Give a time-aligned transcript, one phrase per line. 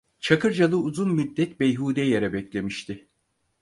[0.19, 3.07] Çakırcalı uzun müddet beyhude yere beklemişti.